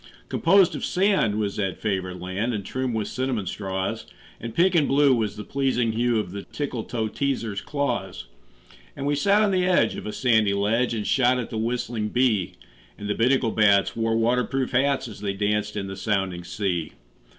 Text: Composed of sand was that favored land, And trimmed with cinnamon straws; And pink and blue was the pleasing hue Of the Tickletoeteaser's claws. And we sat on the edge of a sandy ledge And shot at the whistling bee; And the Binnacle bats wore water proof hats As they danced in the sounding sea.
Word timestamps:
Composed 0.29 0.73
of 0.73 0.83
sand 0.83 1.35
was 1.35 1.57
that 1.57 1.77
favored 1.77 2.19
land, 2.19 2.55
And 2.55 2.65
trimmed 2.65 2.95
with 2.95 3.07
cinnamon 3.07 3.45
straws; 3.45 4.07
And 4.39 4.55
pink 4.55 4.73
and 4.73 4.87
blue 4.87 5.13
was 5.13 5.35
the 5.35 5.43
pleasing 5.43 5.91
hue 5.91 6.17
Of 6.19 6.31
the 6.31 6.41
Tickletoeteaser's 6.41 7.61
claws. 7.61 8.25
And 8.95 9.05
we 9.05 9.13
sat 9.13 9.43
on 9.43 9.51
the 9.51 9.67
edge 9.67 9.95
of 9.97 10.07
a 10.07 10.11
sandy 10.11 10.55
ledge 10.55 10.95
And 10.95 11.05
shot 11.05 11.37
at 11.37 11.51
the 11.51 11.57
whistling 11.59 12.09
bee; 12.09 12.53
And 12.97 13.07
the 13.07 13.13
Binnacle 13.13 13.51
bats 13.51 13.95
wore 13.95 14.17
water 14.17 14.43
proof 14.43 14.71
hats 14.71 15.07
As 15.07 15.21
they 15.21 15.33
danced 15.33 15.77
in 15.77 15.85
the 15.85 15.95
sounding 15.95 16.43
sea. 16.43 16.93